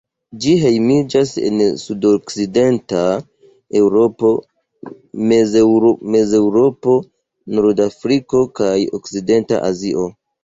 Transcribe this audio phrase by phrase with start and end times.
[0.43, 3.01] Ĝi hejmiĝas en sudokcidenta
[3.81, 4.31] Eŭropo,
[5.33, 6.95] Mezeŭropo,
[7.59, 10.07] Nordafriko kaj okcidenta Azio.